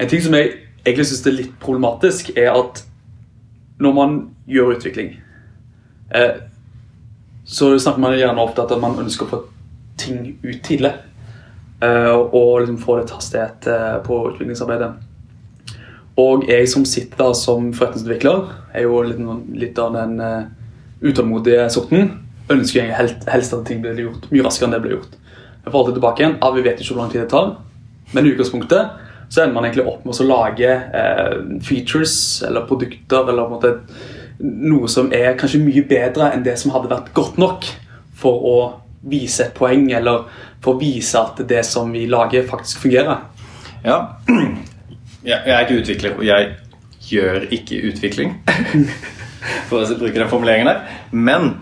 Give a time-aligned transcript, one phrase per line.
[0.00, 0.52] En ting som jeg
[0.84, 2.82] egentlig syns er litt problematisk, er at
[3.80, 4.16] når man
[4.48, 5.14] gjør utvikling,
[6.14, 6.40] eh,
[7.44, 9.42] så snakker man gjerne ofte at man ønsker å få
[10.00, 10.92] ting ut tidlig.
[11.80, 14.90] Eh, og liksom få litt hastighet eh, på utviklingsarbeidet.
[16.20, 19.20] Og jeg som sitter da som forretningsutvikler, er jo litt,
[19.56, 20.42] litt av den uh,
[21.00, 22.10] utålmodige sorten.
[22.52, 25.14] Ønsker jeg helst, helst at ting blir gjort mye raskere enn det blir gjort.
[25.64, 27.54] Jeg får alltid tilbake igjen, ah, Vi vet ikke hvor lang tid det tar,
[28.12, 32.14] men i utgangspunktet så ender man egentlig opp med å lage eh, features
[32.46, 33.74] eller produkter eller måte
[34.40, 37.68] noe som er kanskje mye bedre enn det som hadde vært godt nok
[38.20, 38.56] for å
[39.00, 40.26] vise et poeng, eller
[40.60, 43.22] for å vise at det som vi lager, faktisk fungerer.
[43.84, 44.00] Ja,
[45.24, 46.50] jeg er ikke utvikler, og jeg
[47.10, 48.36] gjør ikke utvikling.
[49.70, 50.82] For å bruke den formuleringen der.
[51.16, 51.54] Men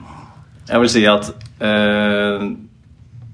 [0.66, 1.28] jeg vil si at
[1.62, 2.48] øh,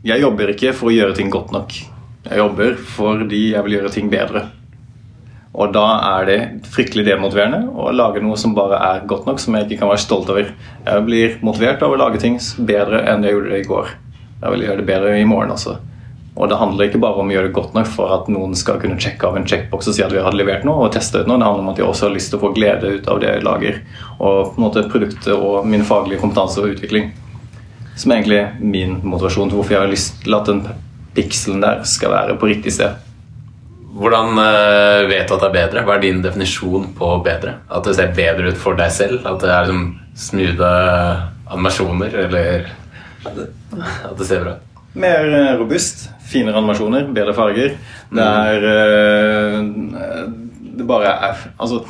[0.05, 1.73] jeg jobber ikke for å gjøre ting godt nok.
[2.24, 4.46] Jeg jobber fordi jeg vil gjøre ting bedre.
[5.55, 5.84] Og da
[6.19, 6.38] er det
[6.74, 10.02] fryktelig demotiverende å lage noe som bare er godt nok, som jeg ikke kan være
[10.02, 10.49] stolt over.
[10.82, 13.93] Jeg blir motivert av å lage ting bedre enn jeg gjorde det i går.
[14.40, 15.76] Jeg vil gjøre det bedre i morgen også.
[16.34, 18.80] Og det handler ikke bare om å gjøre det godt nok for at noen skal
[18.82, 21.29] kunne sjekke av en checkbox og si at vi har levert noe og testa ut
[21.30, 21.38] noe.
[21.38, 23.30] Det handler om at jeg også har lyst til å få glede ut av det
[23.30, 23.79] jeg lager.
[24.18, 27.12] Og på en måte produktet og min faglige kompetanse og utvikling.
[27.95, 30.65] Som er egentlig min motivasjon til hvorfor jeg har lyst til at den
[31.15, 33.01] pikselen der skal være på riktig sted.
[33.95, 35.84] Hvordan uh, vet du at det er bedre?
[35.87, 37.60] Hva er din definisjon på bedre?
[37.71, 39.23] At det ser bedre ut for deg selv?
[39.30, 39.84] At det er liksom
[40.18, 40.71] smoothe
[41.54, 42.16] animasjoner?
[42.24, 42.73] Eller
[43.24, 44.82] at det ser bra ut?
[44.98, 46.09] Mer eh, robust.
[46.26, 47.76] Finere animasjoner, bedre farger.
[48.15, 48.65] Det er
[50.74, 51.82] Det bare er Altså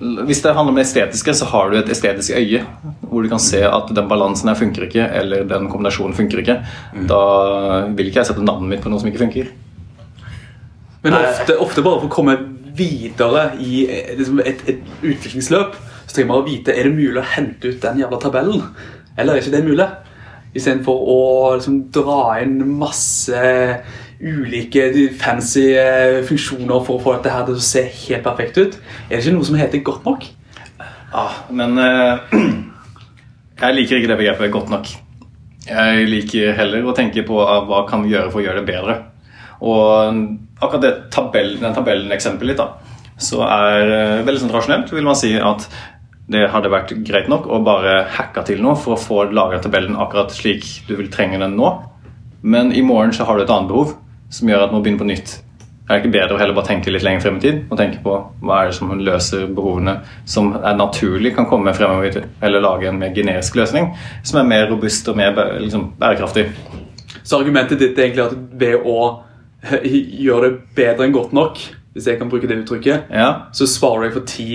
[0.00, 2.62] hvis det handler om det estetiske, så har du et estetisk øye
[3.10, 6.60] hvor du kan se at den balansen her funker ikke, eller den kombinasjonen funker ikke.
[6.94, 7.08] Mm.
[7.10, 7.20] Da
[7.96, 9.50] vil ikke jeg sette navnet mitt på noe som ikke funker.
[11.02, 12.36] Men ofte, ofte bare for å komme
[12.76, 13.86] videre i
[14.18, 17.82] liksom et, et, utviklingsløp, så trenger man å vite er det mulig å hente ut
[17.82, 18.62] den jævla tabellen.
[19.16, 19.88] Eller er ikke det mulig?
[20.50, 21.20] Istedenfor å
[21.56, 23.42] liksom, dra inn masse
[24.20, 28.76] ulike fancy eh, funksjoner for å få dette her til å se helt perfekt ut.
[29.08, 30.26] Er det ikke noe som heter godt nok?
[31.10, 32.20] Ja, men uh,
[33.60, 34.90] jeg liker ikke det begrepet 'godt nok'.
[35.68, 38.72] Jeg liker heller å tenke på uh, hva kan vi gjøre for å gjøre det
[38.72, 38.96] bedre.
[39.60, 40.16] Og
[40.60, 45.18] akkurat det tabellen, den tabellen-eksempelet litt, da, så er uh, veldig sånn rasjonelt, vil man
[45.18, 45.68] si at
[46.30, 49.98] det hadde vært greit nok å bare hacke til noe for å få lagra tabellen
[49.98, 51.72] akkurat slik du vil trenge den nå.
[52.42, 53.96] Men i morgen så har du et annet behov
[54.30, 55.40] som gjør at du må begynne på nytt.
[55.90, 57.98] Er det ikke bedre å heller bare tenke litt lenger frem i tid og tenke
[58.04, 58.12] på
[58.46, 63.00] hva er det som løser behovene som er naturlig kan komme fremover, eller lage en
[63.00, 63.88] mer generisk løsning
[64.22, 66.46] som er mer robust og mer liksom, bærekraftig?
[67.26, 69.00] Så argumentet ditt er egentlig at ved å
[70.26, 71.58] gjøre det bedre enn godt nok,
[71.90, 73.50] hvis jeg kan bruke det uttrykket, ja.
[73.50, 74.48] så sparer jeg for ti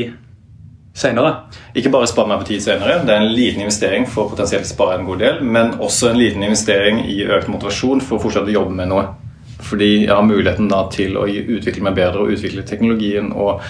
[0.96, 1.34] senere.
[1.76, 4.72] Ikke bare spar meg for tid senere, det er en liten investering for potensielt å
[4.72, 8.56] spare en god del, men også en liten investering i økt motivasjon for å fortsette
[8.56, 9.06] å jobbe med noe.
[9.66, 13.64] Fordi jeg har muligheten da til å utvikle meg bedre og utvikle teknologien og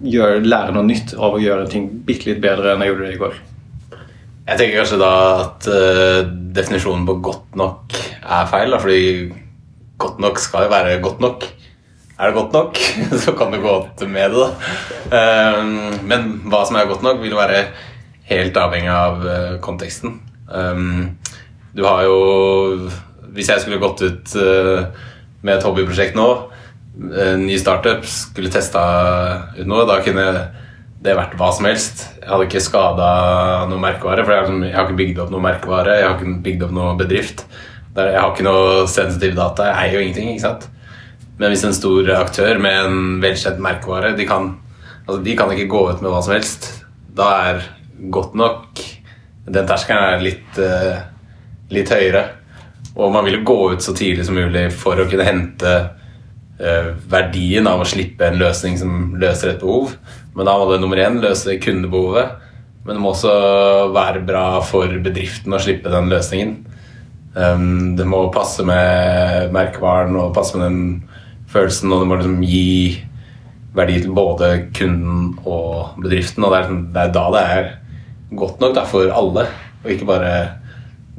[0.00, 3.14] gjøre, lære noe nytt av å gjøre ting bitte litt bedre enn jeg gjorde det
[3.14, 3.38] i går.
[4.50, 5.12] Jeg tenker kanskje da
[5.44, 6.20] at uh,
[6.56, 8.72] definisjonen på godt nok er feil.
[8.72, 9.02] Da, fordi
[10.00, 11.46] godt nok skal jo være godt nok.
[12.20, 12.80] Er det godt nok,
[13.22, 14.48] så kan du gå opp med det.
[15.08, 15.70] Um,
[16.10, 17.62] men hva som er godt nok, vil være
[18.28, 20.18] helt avhengig av uh, konteksten.
[20.50, 21.14] Um,
[21.76, 22.90] du har jo
[23.30, 24.90] Hvis jeg skulle gått ut uh,
[25.42, 26.28] med et hobbyprosjekt nå,
[27.00, 28.82] en ny startup, skulle testa
[29.56, 30.26] ut noe, da kunne
[31.00, 32.02] det vært hva som helst.
[32.18, 33.10] Jeg hadde ikke skada
[33.70, 35.96] noe merkevare, for jeg har ikke bygd opp noe merkevare.
[35.96, 37.46] Jeg har ikke bygd opp noe bedrift.
[37.96, 39.70] Jeg har ikke noe sensitive data.
[39.70, 40.34] Jeg eier jo ingenting.
[40.34, 40.68] ikke sant?
[41.40, 44.52] Men hvis en stor aktør med en velkjent merkevare de kan,
[45.06, 46.68] altså de kan ikke gå ut med hva som helst.
[47.16, 47.64] Da er
[48.12, 48.80] godt nok
[49.50, 51.00] Den terskelen er litt, uh,
[51.74, 52.20] litt høyere.
[52.96, 55.74] Og man vil gå ut så tidlig som mulig for å kunne hente
[56.60, 59.94] uh, verdien av å slippe en løsning som løser et behov.
[60.34, 62.34] Men da må det nummer én løse kundebehovet.
[62.84, 63.32] Men det må også
[63.94, 66.56] være bra for bedriften å slippe den løsningen.
[67.36, 70.80] Um, det må passe med merkevaren og passe med den
[71.50, 72.98] følelsen, og det må liksom gi
[73.76, 76.44] verdi til både kunden og bedriften.
[76.44, 77.70] Og det er, liksom, det er da det er
[78.40, 79.46] godt nok da, for alle,
[79.82, 80.32] og ikke bare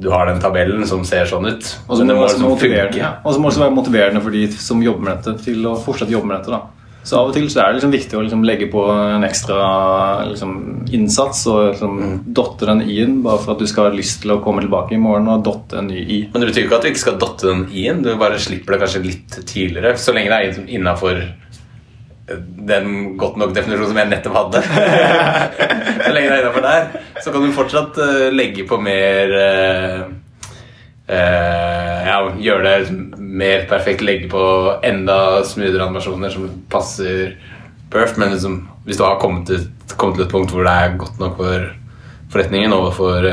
[0.02, 1.72] du har den tabellen som ser sånn ut.
[1.86, 5.38] Og så må, det liksom må, også være motiverende for de som jobber med dette,
[5.46, 6.54] til å fortsette å jobbe med dette.
[6.58, 6.82] da.
[7.02, 9.62] Så av og til så er det liksom viktig å liksom legge på en ekstra
[10.28, 10.52] liksom,
[10.94, 11.96] innsats og liksom
[12.36, 15.00] dotte den i-en, bare for at du skal ha lyst til å komme tilbake i
[15.02, 16.20] morgen og dotte en ny i.
[16.30, 18.04] Men det betyr ikke at du ikke skal dotte den i-en.
[18.06, 19.96] Du bare slipper det kanskje litt tidligere.
[19.98, 21.18] Så lenge det er innafor
[22.26, 24.62] den godt nok definisjonen som jeg nettopp hadde.
[26.06, 26.90] så lenge det er innafor der,
[27.22, 30.04] så kan du fortsatt uh, legge på mer uh,
[31.10, 34.04] uh, Ja, gjøre det mer perfekt.
[34.06, 34.44] Legge på
[34.86, 37.36] enda smoothere animasjoner som passer
[37.92, 38.16] perf.
[38.20, 39.66] Men liksom, hvis du har kommet til,
[39.96, 41.70] kommet til et punkt hvor det er godt nok for
[42.32, 43.26] forretningen og for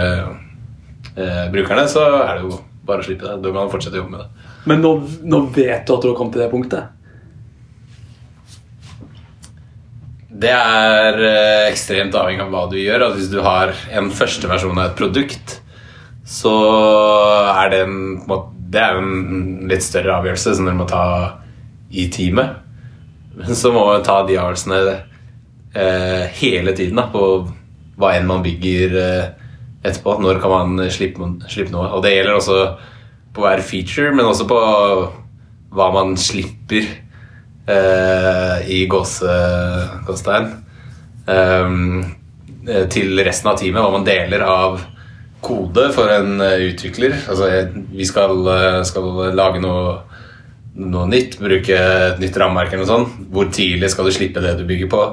[1.51, 2.57] brukerne, så er det jo
[2.87, 3.37] bare å slippe det.
[3.43, 4.47] Da kan du fortsette å jobbe med det.
[4.69, 4.91] Men nå,
[5.23, 6.98] nå vet du at du har kommet til det punktet.
[10.39, 13.03] Det er eh, ekstremt avhengig av hva du gjør.
[13.03, 15.57] Altså, hvis du har en første versjon av et produkt,
[16.29, 16.53] så
[17.57, 17.99] er det en,
[18.71, 21.05] det er en litt større avgjørelse som dere må ta
[21.89, 22.59] i teamet.
[23.39, 27.25] Men så må man ta de avgjørelsene eh, hele tiden da, på
[27.99, 29.27] hva enn man bygger eh,
[29.83, 30.19] etterpå.
[30.23, 31.89] Når kan man slippe, slippe noe?
[31.97, 32.61] Og det gjelder også
[33.35, 34.63] på hver feature, men også på
[35.75, 36.87] hva man slipper
[37.69, 39.33] i gåse,
[40.07, 40.47] gåsetegn
[41.29, 41.99] ehm,
[42.67, 43.83] eh, til resten av teamet.
[43.83, 44.79] Hva man deler av
[45.45, 47.15] kode for en eh, utvikler.
[47.29, 49.99] Altså, eh, vi skal, eh, skal lage noe,
[50.79, 53.29] noe nytt, bruke et nytt rammeverk eller noe sånt.
[53.31, 55.05] Hvor tidlig skal du slippe det du bygger på?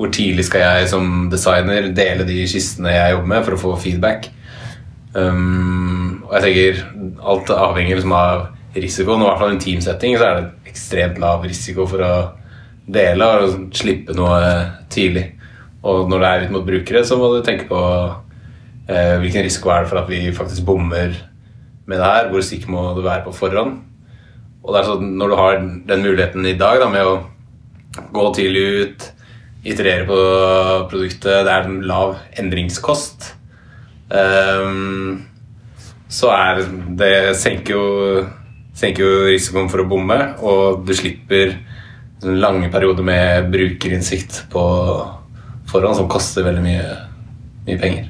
[0.00, 3.74] Hvor tidlig skal jeg som designer dele de skissene jeg jobber med, for å få
[3.82, 4.30] feedback?
[5.12, 8.46] Um, og jeg tenker alt avhenger liksom av
[8.76, 9.20] risikoen.
[9.20, 12.14] Og i hvert fall i en teamsetting så er det ekstremt lav risiko for å
[12.90, 14.40] dele og slippe noe
[14.92, 15.26] tidlig.
[15.86, 17.80] Og når det er ut mot brukere, så må du tenke på
[18.90, 21.14] eh, hvilken risiko er det for at vi faktisk bommer
[21.86, 22.28] med det her.
[22.32, 23.78] Hvor sikker må du være på forhånd?
[24.60, 27.14] Og det er sånn, når du har den muligheten i dag da, med å
[28.12, 29.06] gå tidlig ut,
[29.64, 30.18] iterere på
[30.92, 33.32] produktet, det er en lav endringskost,
[34.12, 35.22] um,
[36.10, 36.62] så er
[37.00, 37.86] det senker jo,
[38.80, 41.54] senker jo risikoen for å bomme, og du slipper
[42.24, 44.64] en lange perioder med brukerinnsikt på
[45.70, 46.88] forhånd, som koster veldig mye,
[47.68, 48.08] mye penger.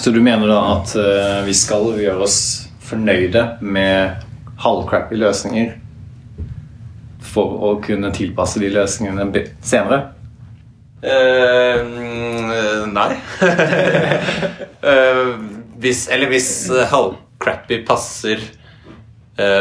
[0.00, 2.38] Så du mener da at eh, vi skal gjøre oss
[2.84, 4.24] fornøyde med
[4.60, 5.72] halvcrappy løsninger
[7.34, 10.10] for å kunne tilpasse de løsningene senere?
[11.04, 13.10] Uh, nei.
[14.80, 15.34] uh,
[15.82, 16.50] hvis, eller hvis
[16.90, 18.40] halvcrappy passer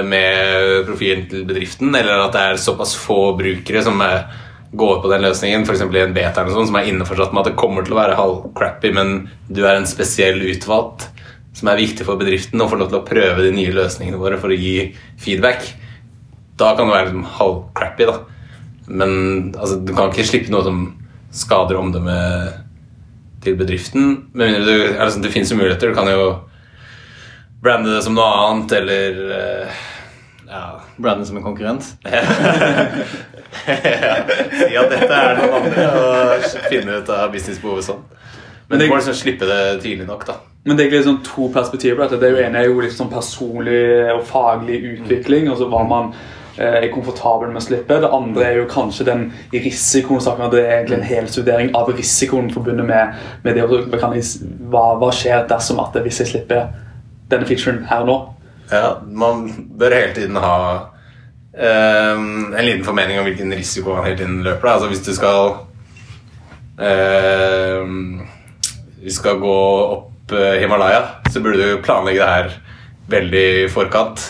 [0.05, 4.35] med profilen til bedriften, eller at det er såpass få brukere som eh,
[4.73, 5.81] går på den løsningen, f.eks.
[5.81, 8.17] i en beta eller sånt, som er innforstått med at det kommer til å være
[8.17, 9.15] halvcrappy, men
[9.49, 11.07] du er en spesiell utvalgt
[11.53, 14.39] som er viktig for bedriften, og får lov til å prøve de nye løsningene våre
[14.41, 15.67] for å gi feedback,
[16.57, 18.17] da kan det være liksom halvcrappy, da.
[18.93, 19.13] Men
[19.57, 20.81] altså, du kan ikke slippe noe som
[21.33, 22.59] skader omdømmet
[23.43, 24.09] til bedriften.
[24.37, 25.91] Men du, altså, det finnes jo muligheter.
[25.91, 26.25] Du kan jo
[27.63, 29.83] brande det som noe annet, eller uh,
[30.49, 30.63] ja,
[30.97, 31.83] det som en konkurrent?
[33.63, 38.03] si at dette er noen andre, og finne ut av businessbehovet sånn.
[38.67, 40.39] Men du må liksom slippe det tidlig nok, da.
[40.63, 42.21] Men det er sånn to perspektiver på dette.
[42.23, 43.81] Det ene er jo litt sånn personlig
[44.13, 46.13] og faglig utvikling, altså hva man
[46.55, 47.99] eh, er komfortabel med å slippe.
[47.99, 50.23] Det andre er jo kanskje den risikoen.
[50.23, 53.67] Det er egentlig en helstudering av risikoen forbundet med, med det.
[54.71, 56.71] hva, hva skjer dersom at hvis jeg slipper
[57.31, 58.17] denne featuren her nå?
[58.71, 59.47] Ja, man
[59.77, 60.57] bør hele tiden ha
[61.53, 64.71] ehm, en liten formening om hvilken risiko man hele tiden løper.
[64.71, 65.51] Altså hvis du skal
[66.79, 68.21] ehm,
[69.03, 69.57] Vi skal gå
[69.97, 72.53] opp eh, Himalaya, så burde du planlegge det her
[73.11, 74.23] veldig i forkant.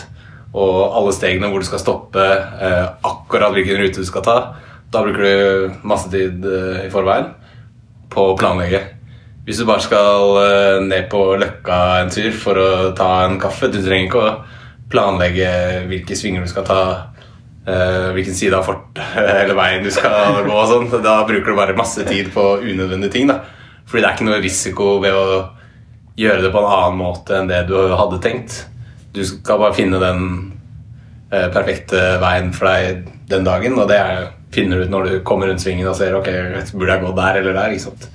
[0.54, 4.36] Og alle stegene hvor du skal stoppe, eh, akkurat hvilken rute du skal ta.
[4.90, 7.30] Da bruker du masse tid eh, i forveien
[8.10, 8.82] på å planlegge.
[9.44, 13.68] Hvis du bare skal eh, ned på Løkka en tur for å ta en kaffe
[13.68, 14.36] Du trenger ikke å
[14.94, 15.50] planlegge
[15.90, 16.80] hvilke svinger du skal ta,
[17.66, 20.54] eh, hvilken side av fort eller veien du skal gå.
[20.54, 20.88] og sånn.
[21.04, 23.28] Da bruker du bare masse tid på unødvendige ting.
[23.32, 23.40] da.
[23.84, 25.26] Fordi det er ikke noe risiko ved å
[26.16, 28.62] gjøre det på en annen måte enn det du hadde tenkt.
[29.14, 30.24] Du skal bare finne den
[31.32, 35.14] eh, perfekte veien for deg den dagen, og det er, finner du ut når du
[35.26, 36.28] kommer rundt svingen og ser ok,
[36.76, 37.74] burde jeg gå der eller der.
[37.74, 38.08] ikke sant?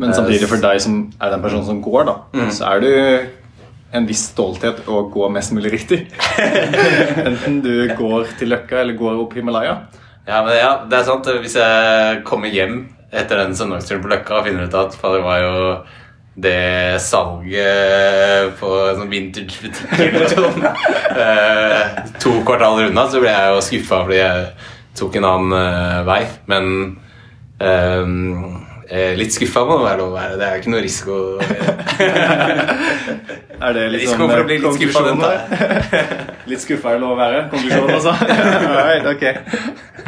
[0.00, 2.14] Men samtidig for deg som er den personen som går, da,
[2.54, 2.90] så er du
[3.92, 6.06] en viss stolthet å gå mest mulig riktig.
[7.28, 9.76] Enten du går til Løkka eller går opp Himalaya.
[10.24, 11.28] Ja, men ja, det er sant.
[11.42, 15.42] Hvis jeg kommer hjem etter den søndagsturen på Løkka og finner ut at det var
[15.44, 15.56] jo
[16.42, 20.62] det salget på sånn vintage-butikk sånn,
[21.20, 24.46] eh, to kvartaler unna, så blir jeg jo skuffa fordi jeg
[24.96, 26.22] tok en annen eh, vei.
[26.48, 26.70] Men
[27.60, 28.71] eh, eh,
[29.16, 30.38] litt skuffa må det være lov å være.
[30.40, 31.18] Det er jo ikke noe risiko.
[33.62, 35.36] Er det liksom Risiko for å bli litt skuffa, den der?
[36.50, 37.42] Litt skuffa er lov å være.
[37.52, 38.14] Konklusjonen, altså.
[38.72, 40.02] Alright, ok.